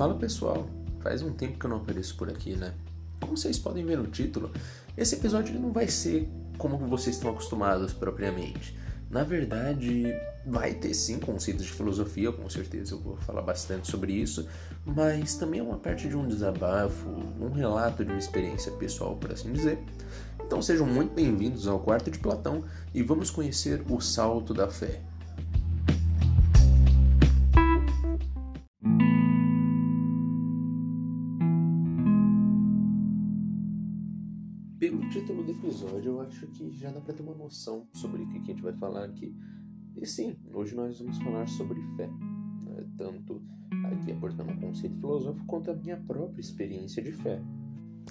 [0.00, 0.66] Fala pessoal,
[1.00, 2.72] faz um tempo que eu não apareço por aqui, né?
[3.20, 4.50] Como vocês podem ver no título,
[4.96, 6.26] esse episódio não vai ser
[6.56, 8.74] como vocês estão acostumados propriamente.
[9.10, 10.06] Na verdade,
[10.46, 14.48] vai ter sim conceitos de filosofia, com certeza eu vou falar bastante sobre isso,
[14.86, 17.06] mas também é uma parte de um desabafo,
[17.38, 19.78] um relato de uma experiência pessoal, por assim dizer.
[20.42, 25.02] Então sejam muito bem-vindos ao Quarto de Platão e vamos conhecer o salto da fé.
[36.30, 39.04] Acho que já dá para ter uma noção sobre o que a gente vai falar
[39.04, 39.34] aqui.
[40.00, 42.86] E sim, hoje nós vamos falar sobre fé, né?
[42.96, 43.42] tanto
[43.84, 47.42] aqui aportando um conceito filosófico quanto a minha própria experiência de fé.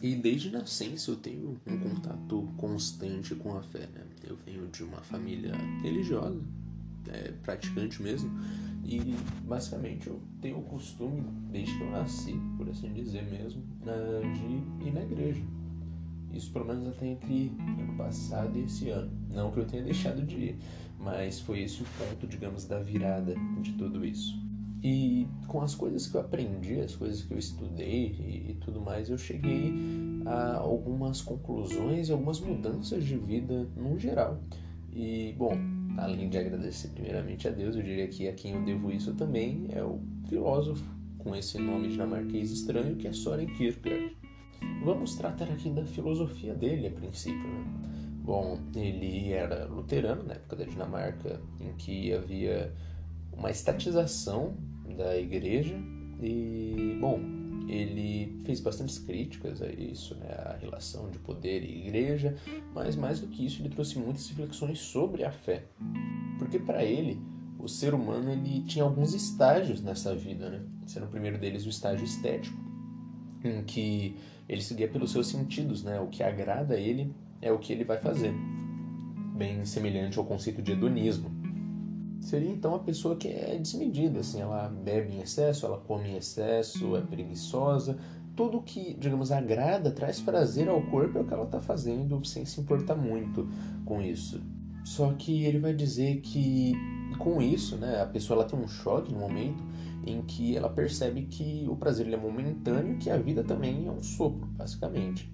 [0.02, 4.06] E desde nascença eu tenho um contato constante com a fé, né?
[4.24, 6.40] Eu venho de uma família religiosa,
[7.08, 8.30] é, praticante mesmo,
[8.86, 9.00] e
[9.46, 14.88] basicamente eu tenho o costume, desde que eu nasci, por assim dizer mesmo, né, de
[14.88, 15.42] ir na igreja.
[16.34, 19.12] Isso pelo menos até entre ano passado e esse ano.
[19.34, 20.60] Não que eu tenha deixado de ir,
[21.00, 24.38] mas foi esse o ponto, digamos, da virada de tudo isso.
[24.82, 28.80] E com as coisas que eu aprendi, as coisas que eu estudei e, e tudo
[28.80, 29.74] mais, eu cheguei
[30.26, 34.40] a algumas conclusões e algumas mudanças de vida no geral.
[34.92, 35.52] E, bom,
[35.98, 39.68] além de agradecer primeiramente a Deus, eu diria que a quem eu devo isso também
[39.70, 40.84] é o filósofo
[41.18, 44.16] com esse nome dinamarquês estranho que é Soren Kierkegaard.
[44.84, 47.66] Vamos tratar aqui da filosofia dele a princípio, né?
[48.24, 52.74] Bom, ele era luterano na época da Dinamarca, em que havia
[53.34, 54.56] uma estatização
[54.96, 55.76] da igreja
[56.22, 57.20] e, bom,
[57.68, 62.36] ele fez bastantes críticas a isso, né, a relação de poder e igreja,
[62.74, 65.66] mas mais do que isso, ele trouxe muitas reflexões sobre a fé.
[66.38, 67.22] Porque para ele,
[67.60, 70.62] o ser humano ele tinha alguns estágios nessa vida, né?
[70.88, 72.58] Sendo o primeiro deles o estágio estético,
[73.44, 74.16] em que
[74.48, 76.00] ele seguia pelos seus sentidos, né?
[76.00, 78.34] O que agrada a ele é o que ele vai fazer.
[79.36, 81.40] Bem semelhante ao conceito de hedonismo
[82.22, 86.18] seria então a pessoa que é desmedida, assim, ela bebe em excesso, ela come em
[86.18, 87.98] excesso, é preguiçosa,
[88.36, 92.46] tudo que, digamos, agrada, traz prazer ao corpo é o que ela está fazendo sem
[92.46, 93.50] se importar muito
[93.86, 94.42] com isso.
[94.84, 96.74] Só que ele vai dizer que
[97.18, 99.64] com isso, né, a pessoa ela tem um choque no momento
[100.06, 103.92] em que ela percebe que o prazer ele é momentâneo, que a vida também é
[103.92, 105.32] um sopro, basicamente.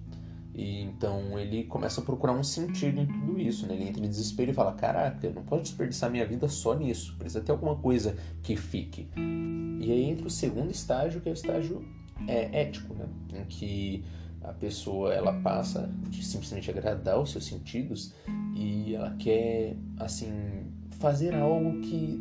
[0.54, 3.74] E então ele começa a procurar um sentido em tudo isso, né?
[3.74, 7.14] Ele entra em desespero e fala: Caraca, eu não posso desperdiçar minha vida só nisso,
[7.18, 9.06] precisa ter alguma coisa que fique.
[9.16, 11.84] E aí entra o segundo estágio, que é o estágio
[12.26, 13.06] é, ético, né?
[13.34, 14.02] Em que
[14.42, 18.14] a pessoa ela passa de simplesmente agradar os seus sentidos
[18.54, 22.20] e ela quer, assim, fazer algo que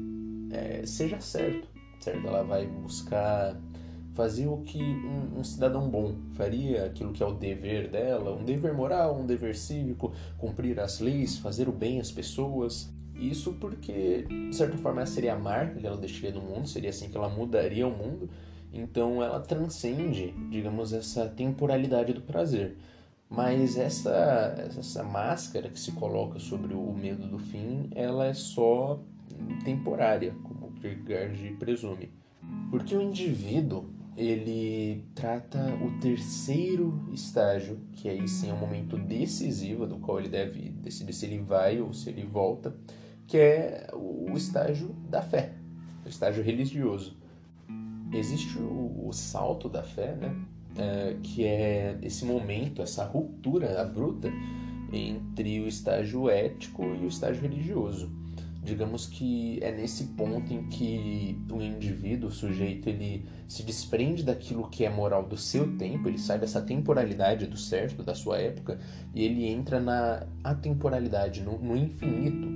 [0.52, 1.68] é, seja certo,
[2.00, 2.28] certo?
[2.28, 3.56] Ela vai buscar
[4.14, 8.46] fazer o que um, um, cidadão bom faria, aquilo que é o dever dela, um
[8.46, 12.90] dever moral, um dever cívico, cumprir as leis, fazer o bem às pessoas.
[13.14, 16.90] Isso porque, de certa forma, essa seria a marca que ela deixaria no mundo, seria
[16.90, 18.30] assim que ela mudaria o mundo.
[18.72, 22.78] Então ela transcende, digamos, essa temporalidade do prazer.
[23.30, 29.04] Mas essa, essa máscara que se coloca sobre o medo do fim, ela é só
[29.64, 32.12] temporária, como Kierkegaard presume.
[32.70, 39.86] Porque o indivíduo ele trata o terceiro estágio, que aí sim é um momento decisivo
[39.86, 42.74] do qual ele deve decidir se ele vai ou se ele volta,
[43.28, 45.54] que é o estágio da fé,
[46.06, 47.18] o estágio religioso.
[48.14, 50.34] Existe o, o salto da fé, né?
[50.78, 54.30] É, que é esse momento, essa ruptura abrupta
[54.92, 58.12] entre o estágio ético e o estágio religioso
[58.66, 64.68] digamos que é nesse ponto em que o indivíduo, o sujeito, ele se desprende daquilo
[64.68, 68.80] que é moral do seu tempo, ele sai dessa temporalidade do certo, da sua época,
[69.14, 72.48] e ele entra na atemporalidade, no, no infinito,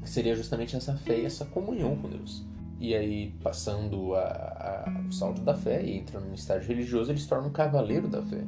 [0.00, 2.46] que seria justamente essa fé e essa comunhão com Deus.
[2.82, 7.20] E aí, passando a, a, o salto da fé e entrando no estágio religioso, ele
[7.20, 8.42] se torna um cavaleiro da fé,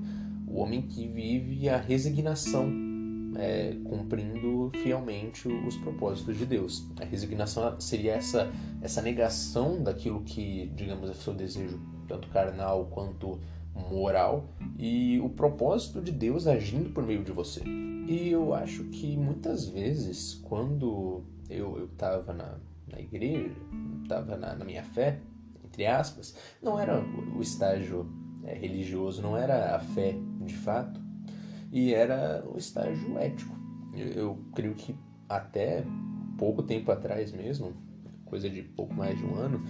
[0.49, 2.69] o homem que vive a resignação
[3.37, 6.85] é, cumprindo fielmente os propósitos de Deus.
[7.01, 8.51] A resignação seria essa,
[8.83, 13.39] essa negação daquilo que, digamos, é seu desejo, tanto carnal quanto
[13.75, 14.45] moral,
[14.79, 17.63] e o propósito de Deus agindo por meio de você.
[18.07, 22.59] E eu acho que muitas vezes, quando eu estava na,
[22.91, 23.55] na igreja,
[24.03, 25.21] estava na, na, minha fé,
[25.65, 27.03] entre aspas, não era
[27.37, 28.07] o estágio
[28.45, 31.01] é, religioso, não era a fé de fato,
[31.73, 33.55] e era o estágio ético.
[33.95, 34.95] Eu, eu creio que
[35.29, 35.85] até
[36.37, 37.73] pouco tempo atrás mesmo,
[38.25, 39.65] coisa de pouco mais de um ano,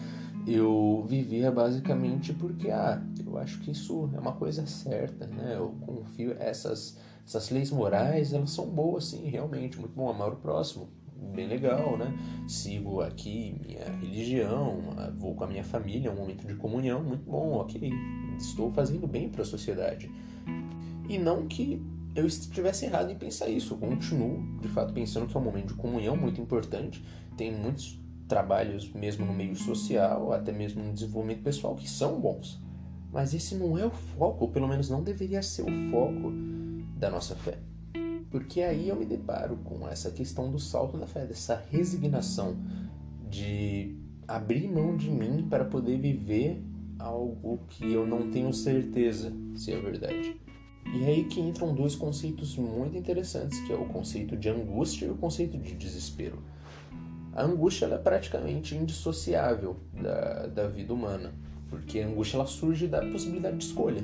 [0.47, 5.55] eu vivia basicamente porque, ah, eu acho que isso é uma coisa certa, né?
[5.57, 10.37] Eu confio, essas, essas leis morais, elas são boas, sim, realmente, muito bom, amar o
[10.37, 10.89] próximo,
[11.35, 12.15] bem legal, né?
[12.47, 14.81] Sigo aqui minha religião,
[15.19, 17.91] vou com a minha família, é um momento de comunhão, muito bom, ok,
[18.37, 20.11] estou fazendo bem para a sociedade.
[21.09, 21.83] E não que
[22.15, 25.69] eu estivesse errado em pensar isso, eu continuo, de fato, pensando que é um momento
[25.69, 27.05] de comunhão muito importante,
[27.37, 27.99] tem muitos
[28.35, 32.61] trabalhos mesmo no meio social, até mesmo no desenvolvimento pessoal, que são bons.
[33.13, 36.33] Mas esse não é o foco, pelo menos não deveria ser o foco
[36.99, 37.61] da nossa fé.
[38.33, 42.57] Porque aí eu me deparo com essa questão do salto da fé, dessa resignação
[43.31, 43.97] de
[44.27, 46.61] abrir mão de mim para poder viver
[46.99, 50.37] algo que eu não tenho certeza se é verdade.
[50.93, 55.11] E aí que entram dois conceitos muito interessantes, que é o conceito de angústia e
[55.11, 56.43] o conceito de desespero
[57.35, 61.35] a angústia é praticamente indissociável da, da vida humana,
[61.69, 64.03] porque a angústia ela surge da possibilidade de escolha.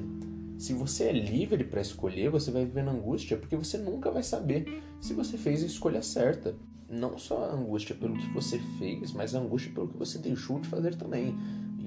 [0.59, 4.23] Se você é livre para escolher, você vai viver na angústia porque você nunca vai
[4.23, 6.55] saber se você fez a escolha certa.
[6.89, 10.59] Não só a angústia pelo que você fez, mas a angústia pelo que você deixou
[10.59, 11.35] de fazer também.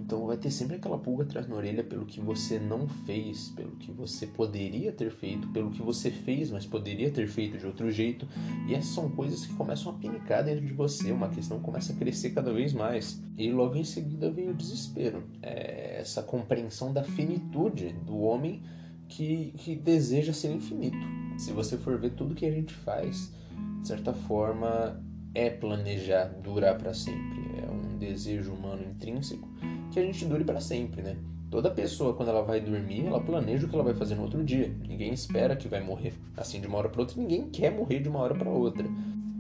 [0.03, 3.71] Então vai ter sempre aquela pulga atrás na orelha pelo que você não fez, pelo
[3.77, 7.89] que você poderia ter feito, pelo que você fez, mas poderia ter feito de outro
[7.89, 8.27] jeito.
[8.67, 11.95] E essas são coisas que começam a pinicar dentro de você, uma questão começa a
[11.95, 13.23] crescer cada vez mais.
[13.38, 18.61] E logo em seguida vem o desespero, é essa compreensão da finitude do homem
[19.07, 20.97] que, que deseja ser infinito.
[21.38, 23.33] Se você for ver tudo que a gente faz,
[23.81, 25.01] de certa forma,
[25.33, 27.41] é planejar durar para sempre.
[27.57, 29.47] É um desejo humano intrínseco
[29.93, 31.15] que a gente dure para sempre, né?
[31.49, 34.43] Toda pessoa, quando ela vai dormir, ela planeja o que ela vai fazer no outro
[34.43, 34.75] dia.
[34.87, 37.21] Ninguém espera que vai morrer assim de uma hora para outra.
[37.21, 38.87] Ninguém quer morrer de uma hora para outra.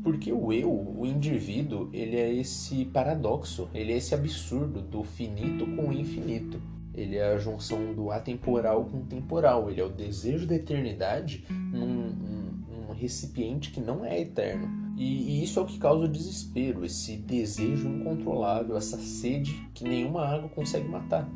[0.03, 5.65] Porque o eu, o indivíduo, ele é esse paradoxo, ele é esse absurdo do finito
[5.65, 6.61] com o infinito.
[6.93, 9.71] Ele é a junção do atemporal com o temporal.
[9.71, 14.82] Ele é o desejo da eternidade num, num, num recipiente que não é eterno.
[14.95, 19.83] E, e, isso é o que causa o desespero, esse desejo incontrolável, essa sede que
[19.83, 21.27] nenhuma água consegue matar.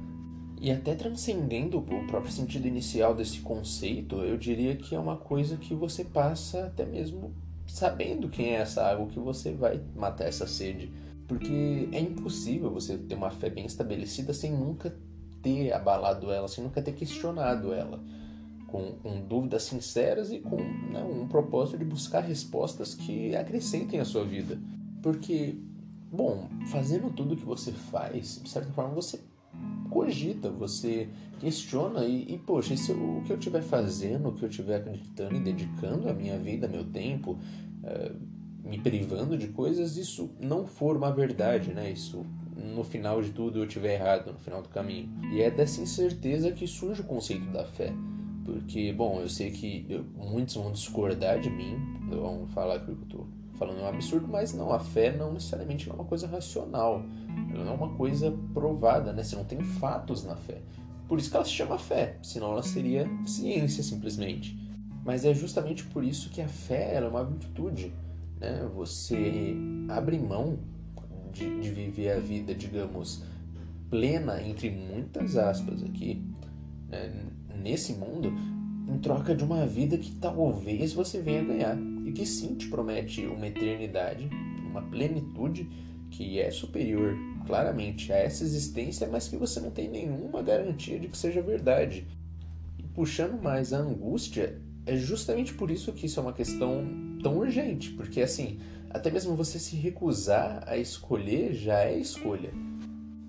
[0.60, 5.58] E até transcendendo o próprio sentido inicial desse conceito, eu diria que é uma coisa
[5.58, 7.34] que você passa até mesmo
[7.68, 10.92] sabendo quem é essa água que você vai matar essa sede.
[11.28, 14.96] Porque é impossível você ter uma fé bem estabelecida sem nunca
[15.42, 18.02] ter abalado ela, sem nunca ter questionado ela
[18.68, 24.06] com, com dúvidas sinceras e com né, um propósito de buscar respostas que acrescentem a
[24.06, 24.60] sua vida.
[25.02, 25.56] Porque,
[26.12, 29.20] bom, fazendo tudo que você faz, de certa forma você
[29.90, 31.10] cogita, você
[31.40, 35.36] questiona e, e poxa, se o que eu estiver fazendo, o que eu estiver acreditando
[35.36, 37.32] e dedicando a minha vida, meu tempo,
[37.84, 38.38] uh,
[38.68, 41.90] me privando de coisas, isso não for uma verdade, né?
[41.90, 42.26] Isso
[42.56, 45.10] no final de tudo eu estiver errado, no final do caminho.
[45.32, 47.94] E é dessa incerteza que surge o conceito da fé.
[48.48, 51.78] Porque, bom, eu sei que eu, muitos vão discordar de mim,
[52.10, 55.90] vão falar que eu estou falando é um absurdo, mas não, a fé não necessariamente
[55.90, 57.04] é uma coisa racional,
[57.54, 59.22] ela não é uma coisa provada, né?
[59.22, 60.62] Você não tem fatos na fé.
[61.10, 64.58] Por isso que ela se chama fé, senão ela seria ciência simplesmente.
[65.04, 67.92] Mas é justamente por isso que a fé é uma virtude,
[68.40, 68.66] né?
[68.76, 69.58] Você
[69.90, 70.58] abre mão
[71.34, 73.24] de, de viver a vida, digamos,
[73.90, 76.24] plena, entre muitas aspas aqui?
[77.56, 78.34] Nesse mundo
[78.88, 83.26] em troca de uma vida que talvez você venha ganhar e que sim te promete
[83.26, 84.30] uma eternidade,
[84.70, 85.70] uma plenitude
[86.10, 87.16] que é superior
[87.46, 92.08] claramente a essa existência, mas que você não tem nenhuma garantia de que seja verdade.
[92.78, 96.86] E puxando mais a angústia, é justamente por isso que isso é uma questão
[97.22, 102.52] tão urgente, porque assim, até mesmo você se recusar a escolher já é escolha.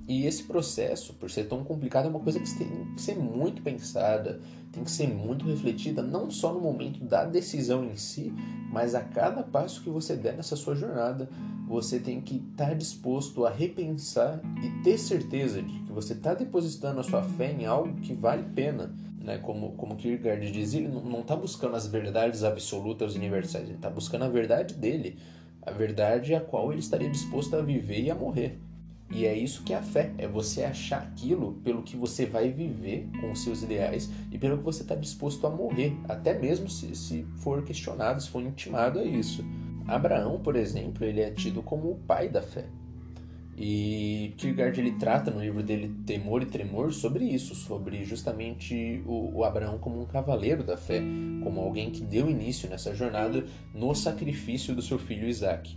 [0.09, 3.61] E esse processo, por ser tão complicado, é uma coisa que tem que ser muito
[3.61, 4.41] pensada,
[4.73, 8.33] tem que ser muito refletida, não só no momento da decisão em si,
[8.73, 11.29] mas a cada passo que você der nessa sua jornada,
[11.67, 16.33] você tem que estar tá disposto a repensar e ter certeza de que você está
[16.33, 18.91] depositando a sua fé em algo que vale pena.
[19.21, 19.37] Né?
[19.37, 24.25] Como, como Kierkegaard dizia, ele não está buscando as verdades absolutas universais, ele está buscando
[24.25, 25.19] a verdade dele,
[25.61, 28.59] a verdade a qual ele estaria disposto a viver e a morrer.
[29.11, 32.51] E é isso que é a fé, é você achar aquilo pelo que você vai
[32.51, 36.69] viver com os seus ideais e pelo que você está disposto a morrer, até mesmo
[36.69, 39.43] se, se for questionado, se for intimado a isso.
[39.87, 42.67] Abraão, por exemplo, ele é tido como o pai da fé.
[43.61, 49.39] E Kierkegaard ele trata no livro dele Temor e Tremor sobre isso, sobre justamente o,
[49.39, 51.03] o, Abraão como um cavaleiro da fé,
[51.43, 55.77] como alguém que deu início nessa jornada no sacrifício do seu filho Isaac.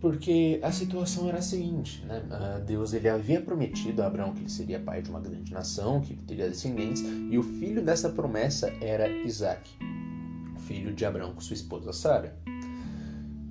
[0.00, 2.22] Porque a situação era a seguinte, né?
[2.66, 6.14] Deus ele havia prometido a Abraão que ele seria pai de uma grande nação, que
[6.14, 9.70] teria descendentes, e o filho dessa promessa era Isaac,
[10.66, 12.34] filho de Abraão com sua esposa Sara.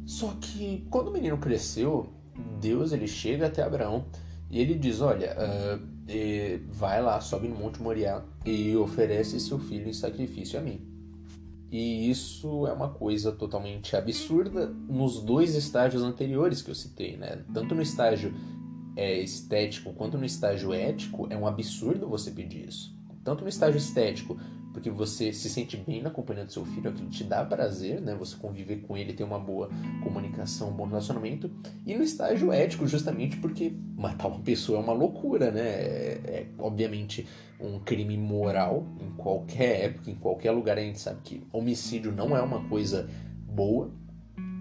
[0.06, 2.12] Só que quando o menino cresceu,
[2.60, 4.06] Deus ele chega até Abraão
[4.50, 6.00] e ele diz: Olha, uh,
[6.72, 10.82] vai lá, sobe no Monte Moriá e oferece seu filho em sacrifício a mim.
[11.72, 17.44] E isso é uma coisa totalmente absurda nos dois estágios anteriores que eu citei, né?
[17.54, 18.34] Tanto no estágio
[18.96, 22.98] é, estético quanto no estágio ético, é um absurdo você pedir isso.
[23.24, 24.38] Tanto no estágio estético,
[24.80, 28.16] porque você se sente bem na companhia do seu filho, aquilo te dá prazer, né?
[28.16, 29.70] Você conviver com ele, ter uma boa
[30.02, 31.52] comunicação, um bom relacionamento.
[31.86, 35.68] E no estágio ético, justamente porque matar uma pessoa é uma loucura, né?
[35.68, 37.28] É, é obviamente
[37.60, 40.78] um crime moral em qualquer época, em qualquer lugar.
[40.78, 43.10] A gente sabe que homicídio não é uma coisa
[43.46, 43.92] boa.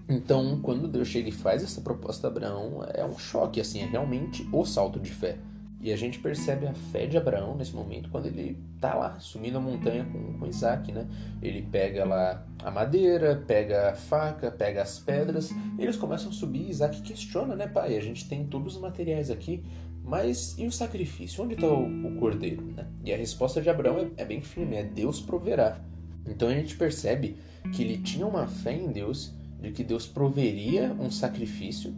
[0.09, 3.85] Então, quando Deus chega e faz essa proposta a Abraão, é um choque, assim, é
[3.85, 5.37] realmente o salto de fé.
[5.81, 9.57] E a gente percebe a fé de Abraão nesse momento quando ele tá lá subindo
[9.57, 11.07] a montanha com, com Isaac, né?
[11.41, 16.69] Ele pega lá a madeira, pega a faca, pega as pedras, eles começam a subir.
[16.69, 17.95] Isaac questiona, né, pai?
[17.95, 19.63] A gente tem todos os materiais aqui,
[20.03, 21.43] mas e o sacrifício?
[21.43, 22.61] Onde está o, o, cordeiro?
[22.75, 22.85] Né?
[23.05, 25.79] E a resposta de Abraão é, é bem firme: é Deus proverá.
[26.27, 27.37] Então a gente percebe
[27.73, 31.93] que ele tinha uma fé em Deus de que Deus proveria um sacrifício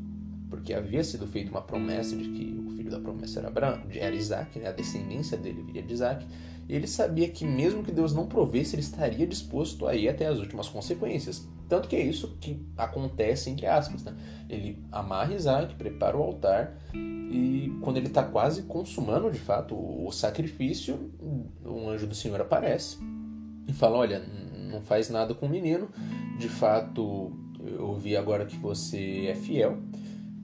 [0.52, 4.14] porque havia sido feita uma promessa de que o filho da promessa era, Abraão, era
[4.14, 4.68] Isaac, né?
[4.68, 6.28] a descendência dele viria de Isaac,
[6.68, 10.28] e ele sabia que mesmo que Deus não provesse, ele estaria disposto a ir até
[10.28, 11.48] as últimas consequências.
[11.70, 14.04] Tanto que é isso que acontece, entre aspas.
[14.04, 14.14] Né?
[14.50, 20.12] Ele amarra Isaac, prepara o altar, e quando ele está quase consumando de fato o
[20.12, 21.12] sacrifício,
[21.66, 22.98] um anjo do Senhor aparece
[23.66, 25.90] e fala: Olha, não faz nada com o menino,
[26.38, 27.32] de fato
[27.64, 29.78] eu vi agora que você é fiel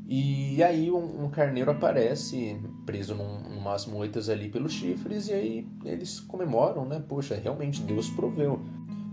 [0.09, 5.67] e aí um, um carneiro aparece preso num, numas moitas ali pelos chifres e aí
[5.83, 7.03] eles comemoram, né?
[7.05, 8.61] Poxa, realmente Deus proveu.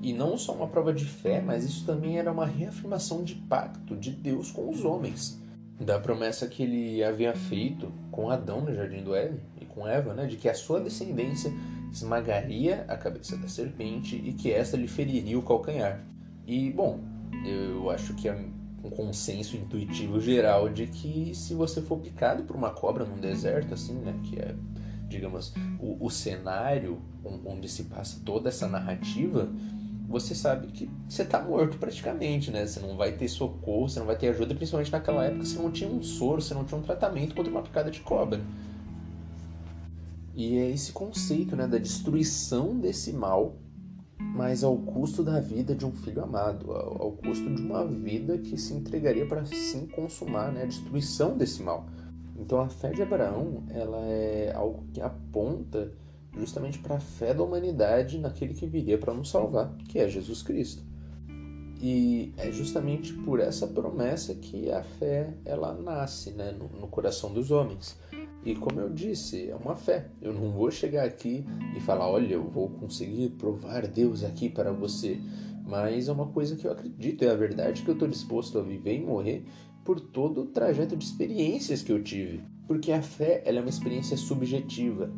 [0.00, 3.96] E não só uma prova de fé, mas isso também era uma reafirmação de pacto
[3.96, 5.42] de Deus com os homens.
[5.80, 10.14] Da promessa que ele havia feito com Adão no jardim do Éden e com Eva,
[10.14, 10.26] né?
[10.26, 11.52] De que a sua descendência
[11.90, 16.04] esmagaria a cabeça da serpente e que esta lhe feriria o calcanhar.
[16.46, 17.00] E, bom,
[17.44, 18.36] eu acho que a
[18.84, 23.72] um consenso intuitivo geral de que se você for picado por uma cobra num deserto,
[23.72, 24.54] assim, né, que é,
[25.08, 27.00] digamos, o, o cenário
[27.44, 29.50] onde se passa toda essa narrativa,
[30.06, 32.66] você sabe que você está morto praticamente, né?
[32.66, 35.70] Você não vai ter socorro, você não vai ter ajuda, principalmente naquela época você não
[35.70, 38.40] tinha um soro, você não tinha um tratamento contra uma picada de cobra.
[40.36, 43.56] E é esse conceito, né, da destruição desse mal
[44.18, 48.56] mas ao custo da vida de um filho amado, ao, custo de uma vida que
[48.56, 51.86] se entregaria para sim consumar né, a destruição desse mal.
[52.36, 55.92] Então a fé de Abraão ela é algo que aponta
[56.36, 60.42] justamente para a fé da humanidade naquele que viria para nos salvar, que é Jesus
[60.42, 60.82] Cristo.
[61.80, 67.32] E é justamente por essa promessa que a fé ela nasce né, no, no coração
[67.32, 67.96] dos homens.
[68.44, 70.06] E como eu disse, é uma fé.
[70.20, 74.70] Eu não vou chegar aqui e falar, olha, eu vou conseguir provar Deus aqui para
[74.70, 75.18] você.
[75.66, 78.62] Mas é uma coisa que eu acredito, é a verdade que eu estou disposto a
[78.62, 79.44] viver e morrer
[79.82, 82.42] por todo o trajeto de experiências que eu tive.
[82.66, 85.10] Porque a fé ela é uma experiência subjetiva.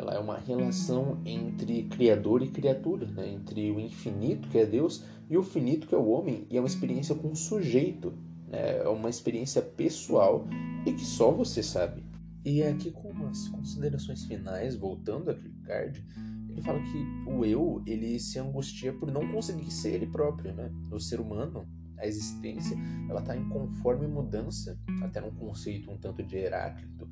[0.00, 3.28] Ela é uma relação entre Criador e criatura, né?
[3.28, 6.60] entre o infinito, que é Deus, e o finito, que é o homem, e é
[6.60, 8.14] uma experiência com o sujeito.
[8.48, 8.78] Né?
[8.78, 10.46] É uma experiência pessoal
[10.86, 12.02] e que só você sabe.
[12.42, 16.02] E é aqui com umas considerações finais, voltando a Kierkegaard,
[16.48, 20.72] ele fala que o eu, ele se angustia por não conseguir ser ele próprio, né?
[20.90, 22.76] O ser humano, a existência,
[23.08, 27.06] ela está em conforme mudança, até num conceito um tanto de Heráclito,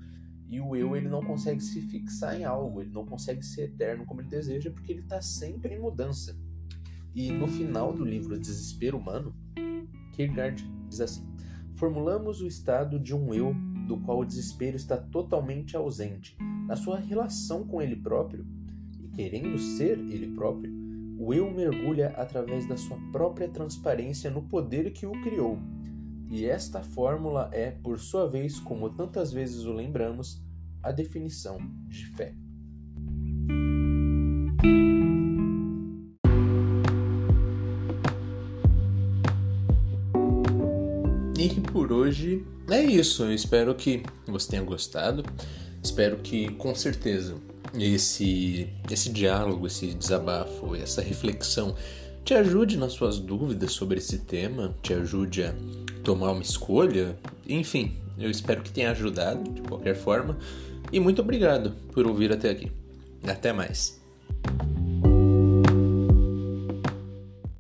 [0.48, 4.06] e o eu, ele não consegue se fixar em algo, ele não consegue ser eterno
[4.06, 6.36] como ele deseja, porque ele está sempre em mudança.
[7.14, 9.34] E no final do livro Desespero Humano,
[10.12, 11.26] Kierkegaard diz assim:
[11.74, 13.54] Formulamos o estado de um eu
[13.86, 16.36] do qual o desespero está totalmente ausente.
[16.66, 18.46] Na sua relação com ele próprio,
[19.00, 20.72] e querendo ser ele próprio,
[21.18, 25.58] o eu mergulha através da sua própria transparência no poder que o criou.
[26.30, 30.42] E esta fórmula é, por sua vez, como tantas vezes o lembramos,
[30.82, 31.58] a definição
[31.88, 32.35] de fé.
[41.38, 43.23] E por hoje é isso.
[43.23, 45.23] Eu espero que você tenha gostado.
[45.82, 47.37] Espero que, com certeza,
[47.75, 51.75] esse, esse diálogo, esse desabafo, essa reflexão
[52.25, 55.54] te ajude nas suas dúvidas sobre esse tema, te ajude a
[56.08, 57.18] tomar uma escolha.
[57.46, 60.38] Enfim, eu espero que tenha ajudado de qualquer forma.
[60.90, 62.72] E muito obrigado por ouvir até aqui.
[63.26, 64.00] Até mais.